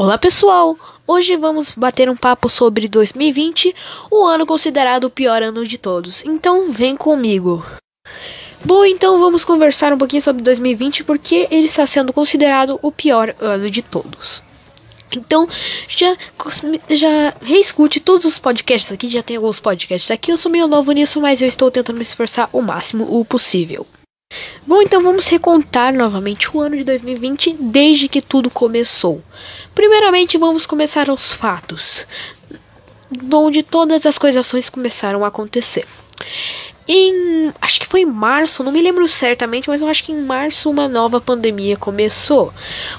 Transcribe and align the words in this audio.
Olá 0.00 0.16
pessoal! 0.16 0.78
Hoje 1.08 1.36
vamos 1.36 1.74
bater 1.74 2.08
um 2.08 2.14
papo 2.14 2.48
sobre 2.48 2.86
2020, 2.86 3.74
o 4.08 4.24
ano 4.26 4.46
considerado 4.46 5.02
o 5.02 5.10
pior 5.10 5.42
ano 5.42 5.66
de 5.66 5.76
todos. 5.76 6.24
Então 6.24 6.70
vem 6.70 6.94
comigo! 6.94 7.66
Bom, 8.64 8.84
então 8.84 9.18
vamos 9.18 9.44
conversar 9.44 9.92
um 9.92 9.98
pouquinho 9.98 10.22
sobre 10.22 10.40
2020 10.40 11.02
porque 11.02 11.48
ele 11.50 11.66
está 11.66 11.84
sendo 11.84 12.12
considerado 12.12 12.78
o 12.80 12.92
pior 12.92 13.34
ano 13.40 13.68
de 13.68 13.82
todos. 13.82 14.40
Então, 15.10 15.48
já, 15.88 16.16
já 16.90 17.34
reescute 17.42 17.98
todos 17.98 18.24
os 18.24 18.38
podcasts 18.38 18.92
aqui, 18.92 19.08
já 19.08 19.20
tem 19.20 19.36
alguns 19.36 19.58
podcasts 19.58 20.12
aqui. 20.12 20.30
Eu 20.30 20.36
sou 20.36 20.52
meio 20.52 20.68
novo 20.68 20.92
nisso, 20.92 21.20
mas 21.20 21.42
eu 21.42 21.48
estou 21.48 21.72
tentando 21.72 21.96
me 21.96 22.02
esforçar 22.02 22.48
o 22.52 22.62
máximo 22.62 23.18
o 23.18 23.24
possível. 23.24 23.84
Bom, 24.68 24.82
então 24.82 25.02
vamos 25.02 25.26
recontar 25.28 25.94
novamente 25.94 26.54
o 26.54 26.60
ano 26.60 26.76
de 26.76 26.84
2020 26.84 27.56
desde 27.58 28.06
que 28.06 28.20
tudo 28.20 28.50
começou. 28.50 29.22
Primeiramente, 29.74 30.36
vamos 30.36 30.66
começar 30.66 31.08
os 31.08 31.32
fatos, 31.32 32.06
onde 33.32 33.62
todas 33.62 34.04
as 34.04 34.18
coisas 34.18 34.68
começaram 34.68 35.24
a 35.24 35.28
acontecer. 35.28 35.86
Em, 36.86 37.50
acho 37.62 37.80
que 37.80 37.86
foi 37.86 38.02
em 38.02 38.04
março, 38.04 38.62
não 38.62 38.70
me 38.70 38.82
lembro 38.82 39.08
certamente, 39.08 39.70
mas 39.70 39.80
eu 39.80 39.88
acho 39.88 40.04
que 40.04 40.12
em 40.12 40.20
março 40.20 40.68
uma 40.68 40.86
nova 40.86 41.18
pandemia 41.18 41.78
começou. 41.78 42.52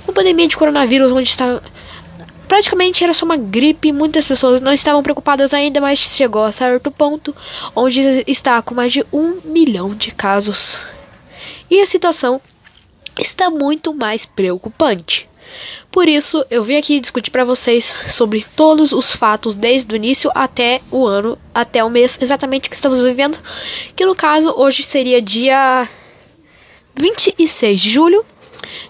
Uma 0.08 0.14
pandemia 0.16 0.48
de 0.48 0.58
coronavírus 0.58 1.12
onde 1.12 1.30
estava 1.30 1.62
praticamente 2.48 3.04
era 3.04 3.14
só 3.14 3.26
uma 3.26 3.38
gripe, 3.38 3.92
muitas 3.92 4.28
pessoas 4.28 4.60
não 4.60 4.74
estavam 4.74 5.04
preocupadas 5.04 5.54
ainda, 5.54 5.80
mas 5.80 6.00
chegou 6.00 6.44
a 6.44 6.52
certo 6.52 6.90
ponto 6.90 7.36
onde 7.76 8.24
está 8.26 8.60
com 8.60 8.74
mais 8.74 8.92
de 8.92 9.06
um 9.14 9.40
milhão 9.46 9.94
de 9.94 10.10
casos 10.10 10.88
e 11.70 11.80
a 11.82 11.86
situação 11.86 12.42
está 13.18 13.50
muito 13.50 13.94
mais 13.94 14.26
preocupante. 14.26 15.30
Por 15.92 16.08
isso, 16.08 16.46
eu 16.50 16.64
vim 16.64 16.78
aqui 16.78 17.00
discutir 17.00 17.32
para 17.32 17.44
vocês 17.44 17.84
sobre 18.08 18.46
todos 18.56 18.92
os 18.92 19.16
fatos 19.16 19.56
desde 19.56 19.92
o 19.94 19.96
início 19.96 20.32
até 20.36 20.82
o 20.92 21.06
ano, 21.06 21.38
até 21.54 21.84
o 21.84 21.90
mês 21.90 22.18
exatamente 22.22 22.70
que 22.70 22.76
estamos 22.76 23.00
vivendo, 23.02 23.40
que 23.96 24.06
no 24.06 24.16
caso 24.16 24.54
hoje 24.56 24.84
seria 24.84 25.22
dia 25.22 25.88
26 26.96 27.80
de 27.80 27.90
julho 27.90 28.24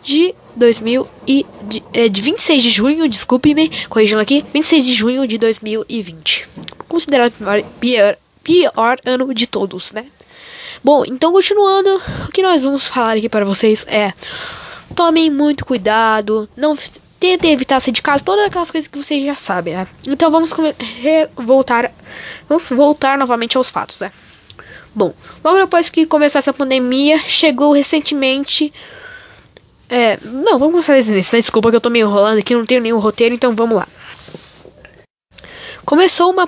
de 0.04 0.36
2000 0.56 1.08
e 1.26 1.46
de, 1.64 1.84
é, 1.94 2.10
de 2.10 2.22
26 2.22 2.64
de 2.64 2.70
junho, 2.70 3.08
desculpe-me, 3.08 3.72
corrigindo 3.88 4.20
aqui, 4.20 4.44
26 4.54 4.86
de 4.86 4.94
junho 4.94 5.28
de 5.28 5.38
2020. 5.38 6.48
Considerado 6.88 7.34
o 7.40 7.64
pior, 7.80 8.18
pior 8.44 9.00
ano 9.06 9.34
de 9.34 9.48
todos, 9.48 9.94
né? 9.94 10.08
Bom, 10.84 11.04
então 11.06 11.32
continuando, 11.32 12.02
o 12.28 12.32
que 12.32 12.42
nós 12.42 12.64
vamos 12.64 12.88
falar 12.88 13.18
aqui 13.18 13.28
para 13.28 13.46
vocês 13.46 13.86
é: 13.88 14.14
tomem 14.96 15.30
muito 15.30 15.66
cuidado, 15.66 16.50
não 16.56 16.76
tentem 17.20 17.52
evitar 17.52 17.80
sair 17.80 17.92
de 17.92 18.02
casa, 18.02 18.24
todas 18.24 18.46
aquelas 18.46 18.72
coisas 18.72 18.88
que 18.88 18.98
vocês 18.98 19.24
já 19.24 19.36
sabem, 19.36 19.76
né? 19.76 19.88
Então 20.08 20.32
vamos 20.32 20.54
voltar, 21.36 21.92
vamos 22.48 22.70
voltar 22.70 23.18
novamente 23.18 23.58
aos 23.58 23.70
fatos, 23.70 24.00
né? 24.00 24.12
Bom, 24.96 25.14
logo 25.44 25.58
depois 25.58 25.90
que 25.90 26.06
começou 26.06 26.40
essa 26.40 26.54
pandemia, 26.54 27.20
chegou 27.20 27.74
recentemente. 27.74 28.74
É, 29.90 30.18
não, 30.24 30.58
vamos 30.58 30.72
começar 30.72 30.94
desde 30.94 31.12
início, 31.12 31.36
né? 31.36 31.42
Desculpa 31.42 31.70
que 31.70 31.76
eu 31.76 31.82
tô 31.82 31.90
meio 31.90 32.08
enrolando 32.08 32.40
aqui, 32.40 32.56
não 32.56 32.66
tenho 32.66 32.82
nenhum 32.82 33.00
roteiro, 33.00 33.36
então 33.36 33.56
vamos 33.56 33.76
lá. 33.76 33.88
Começou 35.86 36.32
uma 36.32 36.48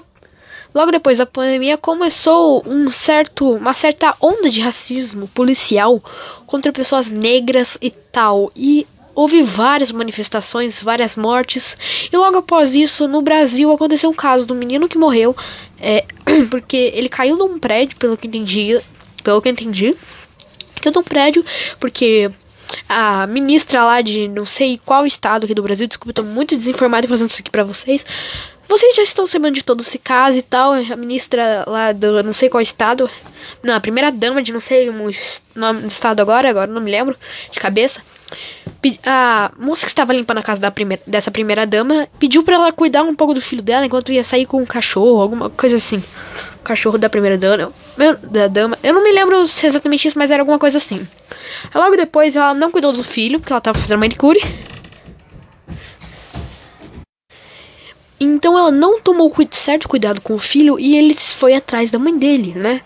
Logo 0.74 0.92
depois 0.92 1.18
da 1.18 1.26
pandemia 1.26 1.78
começou 1.78 2.64
um 2.66 2.90
certo, 2.90 3.52
uma 3.56 3.74
certa 3.74 4.16
onda 4.22 4.50
de 4.50 4.62
racismo 4.62 5.28
policial 5.28 6.02
contra 6.46 6.72
pessoas 6.72 7.10
negras 7.10 7.78
e 7.82 7.92
tal. 7.92 8.52
E 8.56 8.88
houve 9.14 9.44
várias 9.44 9.92
manifestações, 9.92 10.82
várias 10.82 11.16
mortes. 11.16 11.78
E 12.12 12.16
logo 12.16 12.38
após 12.38 12.74
isso, 12.76 13.08
no 13.08 13.22
Brasil 13.22 13.72
aconteceu 13.72 14.10
um 14.10 14.14
caso 14.14 14.46
do 14.46 14.56
menino 14.56 14.88
que 14.88 14.98
morreu, 14.98 15.36
é, 15.80 16.06
porque 16.50 16.92
ele 16.96 17.10
caiu 17.10 17.38
num 17.38 17.60
prédio, 17.60 17.98
pelo 17.98 18.18
que 18.18 18.28
entendi, 18.28 18.80
pelo 19.24 19.42
que 19.42 19.50
entendi, 19.50 19.96
caiu 20.82 20.94
num 20.96 21.04
prédio 21.04 21.44
porque 21.80 22.32
a 22.88 23.28
ministra 23.28 23.84
lá 23.84 24.02
de 24.02 24.28
não 24.28 24.46
sei 24.46 24.80
qual 24.86 25.06
estado 25.06 25.44
aqui 25.44 25.54
do 25.54 25.64
Brasil, 25.64 25.88
desculpa, 25.88 26.14
tô 26.14 26.24
muito 26.24 26.56
desinformado 26.56 27.08
fazendo 27.08 27.30
isso 27.30 27.42
aqui 27.42 27.52
para 27.52 27.64
vocês, 27.64 28.06
vocês 28.72 28.96
já 28.96 29.02
estão 29.02 29.28
sabendo 29.28 29.56
de 29.56 29.64
todo 29.64 29.82
esse 29.82 30.00
caso 30.00 30.40
e 30.40 30.42
tal. 30.42 30.72
A 30.72 30.96
ministra 30.96 31.66
lá 31.68 31.92
do 31.92 32.24
não 32.24 32.32
sei 32.32 32.50
qual 32.50 32.62
estado. 32.62 33.10
Não, 33.62 33.76
a 33.76 33.82
primeira 33.82 34.10
dama 34.12 34.42
de 34.42 34.54
não 34.54 34.62
sei 34.62 34.90
o 34.90 34.94
nome 35.56 35.82
do 35.82 35.88
estado 35.88 36.22
agora, 36.22 36.50
agora 36.50 36.72
não 36.72 36.82
me 36.82 36.90
lembro 36.90 37.16
de 37.52 37.60
cabeça. 37.60 38.02
A 39.06 39.52
moça 39.60 39.86
que 39.86 39.92
estava 39.92 40.14
limpando 40.14 40.38
a 40.38 40.42
casa 40.42 40.62
da 40.62 40.72
primeira, 40.72 41.04
dessa 41.06 41.30
primeira 41.30 41.68
dama 41.68 42.08
pediu 42.18 42.44
para 42.44 42.56
ela 42.56 42.72
cuidar 42.72 43.04
um 43.04 43.14
pouco 43.14 43.34
do 43.34 43.42
filho 43.42 43.62
dela 43.62 43.86
enquanto 43.86 44.12
ia 44.12 44.24
sair 44.24 44.46
com 44.46 44.62
um 44.62 44.66
cachorro, 44.66 45.22
alguma 45.22 45.50
coisa 45.50 45.76
assim. 45.76 46.02
O 46.62 46.64
cachorro 46.64 46.98
da 46.98 47.10
primeira 47.10 47.38
dama, 47.38 47.74
da 48.24 48.48
dama. 48.48 48.78
Eu 48.82 48.94
não 48.94 49.04
me 49.04 49.12
lembro 49.12 49.42
exatamente 49.42 50.08
isso, 50.08 50.18
mas 50.18 50.32
era 50.32 50.42
alguma 50.42 50.58
coisa 50.58 50.78
assim. 50.78 51.06
Logo 51.76 51.98
depois 51.98 52.38
ela 52.38 52.54
não 52.54 52.72
cuidou 52.72 52.94
do 52.94 53.04
filho, 53.04 53.40
porque 53.40 53.52
ela 53.52 53.58
estava 53.58 53.78
fazendo 53.78 54.00
manicure. 54.00 54.40
Então 58.24 58.56
ela 58.56 58.70
não 58.70 59.02
tomou 59.02 59.34
certo 59.50 59.90
cuidado 59.90 60.22
com 60.22 60.36
o 60.36 60.40
filho 60.40 60.80
e 60.80 60.96
ele 60.96 61.16
foi 61.16 61.56
atrás 61.56 61.90
da 61.90 61.98
mãe 61.98 62.16
dele, 62.16 62.54
né? 62.54 62.82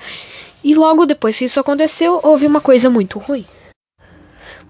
E 0.63 0.73
logo 0.73 1.06
depois 1.06 1.38
que 1.38 1.44
isso 1.44 1.59
aconteceu, 1.59 2.22
houve 2.23 2.47
uma 2.47 2.62
coisa 2.62 2.90
muito 2.90 3.19
ruim. 3.19 3.46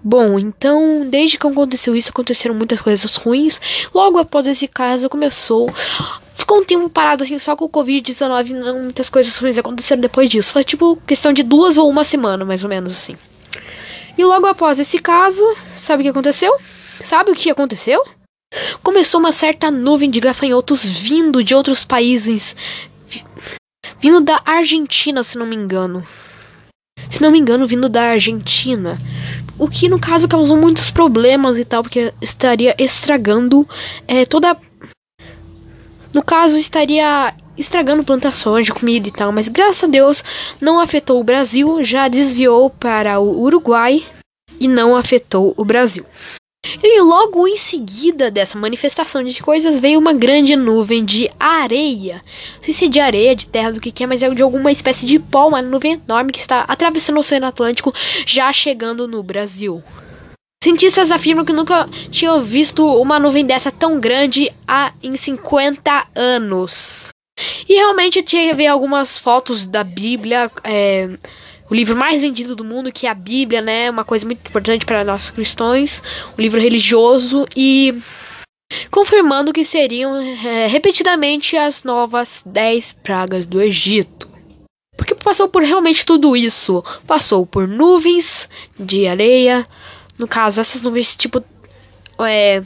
Bom, 0.02 0.40
então, 0.40 1.08
desde 1.08 1.38
que 1.38 1.46
aconteceu 1.46 1.94
isso, 1.94 2.10
aconteceram 2.10 2.52
muitas 2.52 2.80
coisas 2.80 3.14
ruins. 3.14 3.60
Logo 3.94 4.18
após 4.18 4.48
esse 4.48 4.66
caso, 4.66 5.08
começou. 5.08 5.72
Ficou 6.34 6.58
um 6.58 6.64
tempo 6.64 6.90
parado 6.90 7.22
assim, 7.22 7.38
só 7.38 7.54
com 7.54 7.66
o 7.66 7.70
Covid-19, 7.70 8.50
não 8.50 8.82
muitas 8.82 9.08
coisas 9.08 9.38
ruins 9.38 9.56
aconteceram 9.58 10.00
depois 10.00 10.28
disso. 10.28 10.52
Foi 10.52 10.64
tipo 10.64 10.96
questão 11.06 11.32
de 11.32 11.44
duas 11.44 11.78
ou 11.78 11.88
uma 11.88 12.02
semana, 12.02 12.44
mais 12.44 12.64
ou 12.64 12.70
menos 12.70 12.92
assim. 12.92 13.16
E 14.18 14.24
logo 14.24 14.46
após 14.46 14.80
esse 14.80 14.98
caso, 14.98 15.44
sabe 15.76 16.02
o 16.02 16.04
que 16.04 16.10
aconteceu? 16.10 16.52
Sabe 17.02 17.30
o 17.30 17.34
que 17.34 17.50
aconteceu? 17.50 18.04
Começou 18.82 19.20
uma 19.20 19.32
certa 19.32 19.70
nuvem 19.70 20.10
de 20.10 20.20
gafanhotos 20.20 20.84
vindo 20.84 21.42
de 21.42 21.54
outros 21.54 21.84
países. 21.84 22.56
Vindo 24.00 24.20
da 24.20 24.40
Argentina, 24.44 25.22
se 25.22 25.38
não 25.38 25.46
me 25.46 25.56
engano. 25.56 26.06
Se 27.10 27.22
não 27.22 27.30
me 27.30 27.38
engano, 27.38 27.66
vindo 27.66 27.88
da 27.88 28.10
Argentina. 28.10 28.98
O 29.58 29.68
que 29.68 29.88
no 29.88 29.98
caso 29.98 30.28
causou 30.28 30.56
muitos 30.56 30.90
problemas 30.90 31.58
e 31.58 31.64
tal, 31.64 31.82
porque 31.82 32.12
estaria 32.20 32.74
estragando 32.78 33.66
é, 34.06 34.24
toda. 34.24 34.56
No 36.14 36.22
caso, 36.22 36.58
estaria 36.58 37.34
estragando 37.56 38.04
plantações 38.04 38.66
de 38.66 38.72
comida 38.72 39.08
e 39.08 39.12
tal, 39.12 39.32
mas 39.32 39.48
graças 39.48 39.84
a 39.84 39.86
Deus 39.86 40.22
não 40.60 40.78
afetou 40.78 41.20
o 41.20 41.24
Brasil, 41.24 41.82
já 41.82 42.06
desviou 42.08 42.68
para 42.68 43.18
o 43.18 43.40
Uruguai 43.40 44.04
e 44.60 44.68
não 44.68 44.94
afetou 44.94 45.54
o 45.56 45.64
Brasil. 45.64 46.04
E 46.82 47.00
logo 47.00 47.46
em 47.46 47.56
seguida 47.56 48.30
dessa 48.30 48.58
manifestação 48.58 49.22
de 49.22 49.42
coisas 49.42 49.80
veio 49.80 49.98
uma 49.98 50.12
grande 50.12 50.56
nuvem 50.56 51.04
de 51.04 51.30
areia. 51.38 52.22
Não 52.56 52.62
sei 52.62 52.74
se 52.74 52.84
é 52.86 52.88
de 52.88 53.00
areia, 53.00 53.36
de 53.36 53.46
terra, 53.46 53.72
do 53.72 53.80
que, 53.80 53.90
que 53.90 54.04
é, 54.04 54.06
mas 54.06 54.22
é 54.22 54.30
de 54.30 54.42
alguma 54.42 54.70
espécie 54.70 55.06
de 55.06 55.18
pó, 55.18 55.48
uma 55.48 55.62
nuvem 55.62 55.92
enorme 55.92 56.32
que 56.32 56.40
está 56.40 56.62
atravessando 56.62 57.16
o 57.16 57.20
Oceano 57.20 57.46
Atlântico, 57.46 57.92
já 58.26 58.52
chegando 58.52 59.06
no 59.06 59.22
Brasil. 59.22 59.82
Cientistas 60.62 61.12
afirmam 61.12 61.44
que 61.44 61.52
nunca 61.52 61.88
tinham 62.10 62.42
visto 62.42 62.84
uma 62.84 63.20
nuvem 63.20 63.44
dessa 63.44 63.70
tão 63.70 64.00
grande 64.00 64.50
há 64.66 64.92
em 65.02 65.14
50 65.14 66.08
anos. 66.14 67.10
E 67.68 67.74
realmente 67.74 68.22
tinha 68.22 68.54
ver 68.54 68.66
algumas 68.66 69.18
fotos 69.18 69.66
da 69.66 69.84
Bíblia. 69.84 70.50
É, 70.64 71.10
o 71.68 71.74
livro 71.74 71.96
mais 71.96 72.22
vendido 72.22 72.54
do 72.54 72.64
mundo, 72.64 72.92
que 72.92 73.06
é 73.06 73.10
a 73.10 73.14
Bíblia, 73.14 73.60
né? 73.60 73.90
Uma 73.90 74.04
coisa 74.04 74.24
muito 74.24 74.48
importante 74.48 74.86
para 74.86 75.04
nós 75.04 75.30
cristãos, 75.30 76.02
um 76.38 76.40
livro 76.40 76.60
religioso 76.60 77.44
e 77.56 77.94
confirmando 78.90 79.52
que 79.52 79.64
seriam 79.64 80.16
é, 80.16 80.66
repetidamente 80.66 81.56
as 81.56 81.82
novas 81.82 82.42
dez 82.44 82.92
pragas 82.92 83.46
do 83.46 83.60
Egito. 83.60 84.28
Porque 84.96 85.14
passou 85.14 85.48
por 85.48 85.62
realmente 85.62 86.06
tudo 86.06 86.36
isso. 86.36 86.82
Passou 87.06 87.46
por 87.46 87.68
nuvens 87.68 88.48
de 88.78 89.06
areia. 89.06 89.66
No 90.18 90.26
caso, 90.26 90.60
essas 90.60 90.80
nuvens, 90.80 91.14
tipo. 91.14 91.44
É, 92.20 92.62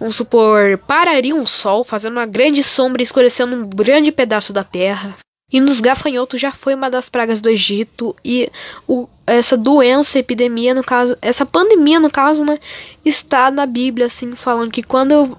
vamos 0.00 0.16
supor, 0.16 0.78
parariam 0.78 1.42
o 1.42 1.46
sol, 1.46 1.84
fazendo 1.84 2.12
uma 2.12 2.24
grande 2.24 2.64
sombra 2.64 3.02
e 3.02 3.04
escurecendo 3.04 3.54
um 3.54 3.68
grande 3.68 4.10
pedaço 4.10 4.54
da 4.54 4.64
terra. 4.64 5.16
E 5.50 5.62
nos 5.62 5.80
gafanhotos 5.80 6.38
já 6.38 6.52
foi 6.52 6.74
uma 6.74 6.90
das 6.90 7.08
pragas 7.08 7.40
do 7.40 7.48
Egito 7.48 8.14
e 8.22 8.50
o, 8.86 9.08
essa 9.26 9.56
doença, 9.56 10.18
epidemia, 10.18 10.74
no 10.74 10.84
caso, 10.84 11.16
essa 11.22 11.46
pandemia, 11.46 11.98
no 11.98 12.10
caso, 12.10 12.44
né, 12.44 12.58
está 13.02 13.50
na 13.50 13.64
Bíblia, 13.64 14.06
assim, 14.06 14.36
falando 14.36 14.70
que 14.70 14.82
quando 14.82 15.38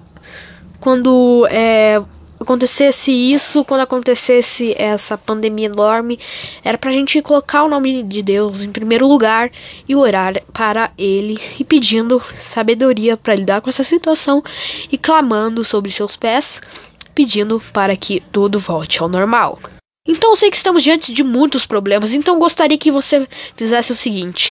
quando 0.80 1.46
é, 1.48 2.02
acontecesse 2.40 3.12
isso, 3.12 3.64
quando 3.64 3.82
acontecesse 3.82 4.74
essa 4.76 5.16
pandemia 5.16 5.66
enorme, 5.66 6.18
era 6.64 6.76
pra 6.76 6.90
gente 6.90 7.22
colocar 7.22 7.62
o 7.62 7.68
nome 7.68 8.02
de 8.02 8.20
Deus 8.20 8.62
em 8.62 8.72
primeiro 8.72 9.06
lugar 9.06 9.52
e 9.88 9.94
orar 9.94 10.42
para 10.52 10.90
Ele 10.98 11.38
e 11.56 11.62
pedindo 11.62 12.20
sabedoria 12.34 13.16
para 13.16 13.36
lidar 13.36 13.60
com 13.60 13.70
essa 13.70 13.84
situação 13.84 14.42
e 14.90 14.98
clamando 14.98 15.62
sobre 15.62 15.92
seus 15.92 16.16
pés, 16.16 16.60
pedindo 17.14 17.62
para 17.72 17.96
que 17.96 18.20
tudo 18.32 18.58
volte 18.58 19.00
ao 19.00 19.08
normal. 19.08 19.56
Então 20.06 20.30
eu 20.30 20.36
sei 20.36 20.50
que 20.50 20.56
estamos 20.56 20.82
diante 20.82 21.12
de 21.12 21.22
muitos 21.22 21.66
problemas, 21.66 22.12
então 22.12 22.38
gostaria 22.38 22.78
que 22.78 22.90
você 22.90 23.28
fizesse 23.54 23.92
o 23.92 23.96
seguinte: 23.96 24.48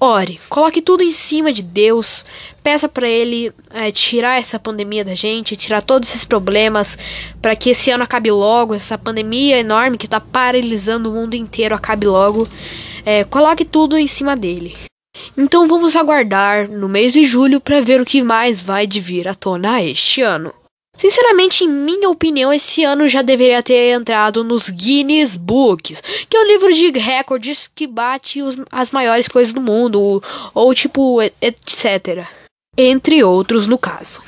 Ore, 0.00 0.40
coloque 0.48 0.80
tudo 0.80 1.02
em 1.02 1.10
cima 1.10 1.52
de 1.52 1.62
Deus, 1.62 2.24
peça 2.62 2.88
para 2.88 3.06
Ele 3.06 3.52
é, 3.70 3.92
tirar 3.92 4.38
essa 4.38 4.58
pandemia 4.58 5.04
da 5.04 5.14
gente, 5.14 5.56
tirar 5.56 5.82
todos 5.82 6.08
esses 6.08 6.24
problemas, 6.24 6.96
para 7.40 7.54
que 7.54 7.70
esse 7.70 7.90
ano 7.90 8.04
acabe 8.04 8.30
logo, 8.30 8.74
essa 8.74 8.96
pandemia 8.96 9.58
enorme 9.58 9.98
que 9.98 10.06
está 10.06 10.18
paralisando 10.18 11.10
o 11.10 11.14
mundo 11.14 11.34
inteiro 11.34 11.74
acabe 11.74 12.06
logo. 12.06 12.48
É, 13.04 13.24
coloque 13.24 13.64
tudo 13.64 13.98
em 13.98 14.06
cima 14.06 14.34
dele. 14.34 14.74
Então 15.36 15.68
vamos 15.68 15.94
aguardar 15.94 16.68
no 16.68 16.88
mês 16.88 17.12
de 17.12 17.24
julho 17.24 17.60
para 17.60 17.80
ver 17.80 18.00
o 18.00 18.06
que 18.06 18.22
mais 18.22 18.58
vai 18.58 18.86
de 18.86 19.00
vir 19.00 19.28
à 19.28 19.34
tona 19.34 19.82
este 19.82 20.22
ano. 20.22 20.52
Sinceramente, 21.00 21.64
em 21.64 21.66
minha 21.66 22.10
opinião, 22.10 22.52
esse 22.52 22.84
ano 22.84 23.08
já 23.08 23.22
deveria 23.22 23.62
ter 23.62 23.94
entrado 23.94 24.44
nos 24.44 24.68
Guinness 24.68 25.34
Books, 25.34 26.02
que 26.28 26.36
é 26.36 26.40
o 26.40 26.46
livro 26.46 26.70
de 26.74 26.90
recordes 26.90 27.70
que 27.74 27.86
bate 27.86 28.42
os, 28.42 28.54
as 28.70 28.90
maiores 28.90 29.26
coisas 29.26 29.50
do 29.50 29.62
mundo, 29.62 29.98
ou, 29.98 30.22
ou 30.52 30.74
tipo, 30.74 31.22
etc. 31.22 32.28
Entre 32.76 33.24
outros, 33.24 33.66
no 33.66 33.78
caso. 33.78 34.22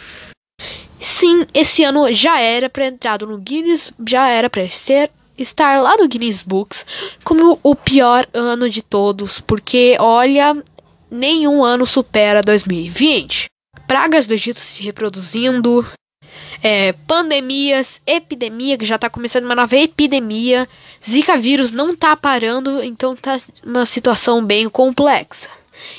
Sim, 0.99 1.45
esse 1.53 1.85
ano 1.85 2.11
já 2.11 2.41
era 2.41 2.71
para 2.71 2.87
entrado 2.87 3.27
no 3.27 3.37
Guinness, 3.37 3.93
já 4.09 4.31
era 4.31 4.49
para 4.49 4.67
ser 4.71 5.11
estar 5.37 5.79
lá 5.79 5.95
no 5.99 6.09
Guinness 6.09 6.41
Books 6.41 6.87
como 7.23 7.61
o 7.63 7.77
pior 7.77 8.27
ano 8.33 8.71
de 8.71 8.81
todos, 8.81 9.41
porque 9.41 9.95
olha, 10.01 10.57
nenhum 11.11 11.63
ano 11.63 11.85
supera 11.85 12.41
2020. 12.41 13.45
Pragas 13.87 14.27
do 14.27 14.33
Egito 14.33 14.59
se 14.59 14.83
reproduzindo, 14.83 15.85
é, 16.63 16.93
pandemias, 16.93 18.01
epidemia, 18.07 18.79
que 18.79 18.85
já 18.85 18.95
está 18.95 19.11
começando 19.11 19.45
uma 19.45 19.55
nova 19.55 19.77
epidemia. 19.77 20.69
Zika 21.05 21.37
vírus 21.37 21.73
não 21.73 21.91
está 21.91 22.17
parando, 22.17 22.83
então 22.83 23.17
tá 23.17 23.39
uma 23.65 23.85
situação 23.85 24.45
bem 24.45 24.69
complexa. 24.69 25.51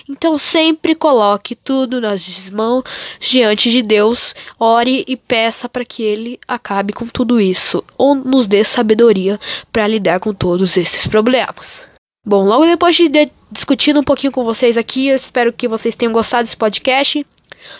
Então 0.10 0.38
sempre 0.38 0.95
coloque 0.95 1.56
tudo 1.56 2.00
nas 2.00 2.50
mãos 2.50 2.83
diante 3.19 3.69
de 3.69 3.81
Deus, 3.81 4.33
ore 4.60 5.04
e 5.07 5.18
peça 5.18 5.68
para 5.68 5.83
que 5.83 6.01
Ele 6.01 6.39
acabe 6.48 6.94
com 6.94 7.06
tudo 7.07 7.42
isso, 7.42 7.83
ou 7.98 8.15
nos 8.15 8.48
dê 8.48 8.63
sabedoria 8.63 9.39
para 9.71 9.88
lidar 9.88 10.19
com 10.19 10.33
todos 10.33 10.77
esses 10.77 11.07
problemas. 11.07 11.89
Bom, 12.25 12.45
logo 12.45 12.65
depois 12.65 12.95
de, 12.95 13.10
de 13.10 13.30
discutindo 13.51 14.00
um 14.00 14.04
pouquinho 14.04 14.31
com 14.31 14.45
vocês 14.45 14.77
aqui, 14.77 15.10
eu 15.10 15.15
espero 15.15 15.51
que 15.51 15.68
vocês 15.68 15.95
tenham 15.95 16.13
gostado 16.13 16.44
desse 16.44 16.56
podcast. 16.56 17.25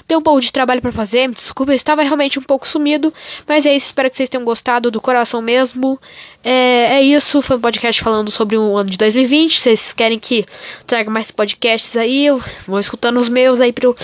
Tem 0.08 0.18
um 0.18 0.22
pouco 0.22 0.42
de 0.42 0.52
trabalho 0.52 0.82
para 0.82 0.92
fazer, 0.92 1.28
me 1.28 1.34
desculpa, 1.34 1.72
eu 1.72 1.76
estava 1.76 2.02
realmente 2.02 2.40
um 2.40 2.42
pouco 2.42 2.68
sumido, 2.68 3.14
mas 3.48 3.66
é 3.66 3.76
isso, 3.76 3.88
espero 3.88 4.10
que 4.10 4.18
vocês 4.18 4.30
tenham 4.30 4.44
gostado 4.44 4.92
do 4.92 5.02
coração 5.02 5.42
mesmo. 5.42 6.00
É, 6.44 6.98
é 6.98 7.02
isso, 7.02 7.42
foi 7.42 7.58
um 7.58 7.62
podcast 7.62 8.02
falando 8.02 8.30
sobre 8.32 8.58
o 8.58 8.76
ano 8.76 8.90
de 8.90 8.98
2020. 8.98 9.60
Vocês 9.60 9.94
querem 9.94 10.20
que 10.20 10.46
traga 10.86 11.10
mais 11.10 11.32
podcasts 11.32 11.96
aí? 11.96 12.26
Eu 12.26 12.42
vou 12.68 12.80
escutando 12.80 13.18
os 13.18 13.30
meus 13.30 13.62
aí 13.62 13.72
pra 13.72 13.86
eu 13.86 13.96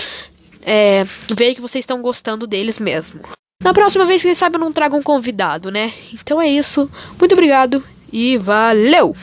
é, 0.62 1.04
ver 1.34 1.54
que 1.54 1.60
vocês 1.60 1.82
estão 1.82 2.00
gostando 2.02 2.46
deles 2.46 2.78
mesmo. 2.78 3.20
Na 3.62 3.74
próxima 3.74 4.06
vez, 4.06 4.22
quem 4.22 4.34
sabe 4.34 4.56
eu 4.56 4.60
não 4.60 4.72
trago 4.72 4.96
um 4.96 5.02
convidado, 5.02 5.70
né? 5.70 5.92
Então 6.14 6.40
é 6.40 6.48
isso, 6.48 6.90
muito 7.18 7.32
obrigado 7.32 7.84
e 8.12 8.38
valeu! 8.38 9.14